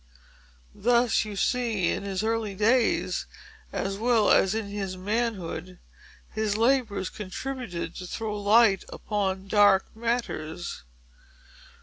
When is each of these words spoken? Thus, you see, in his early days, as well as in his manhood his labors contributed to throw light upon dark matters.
Thus, 0.73 1.25
you 1.25 1.35
see, 1.35 1.91
in 1.91 2.01
his 2.01 2.23
early 2.23 2.55
days, 2.55 3.27
as 3.71 3.99
well 3.99 4.31
as 4.31 4.55
in 4.55 4.65
his 4.65 4.97
manhood 4.97 5.77
his 6.33 6.57
labors 6.57 7.11
contributed 7.11 7.95
to 7.97 8.07
throw 8.07 8.35
light 8.41 8.83
upon 8.89 9.47
dark 9.47 9.95
matters. 9.95 10.85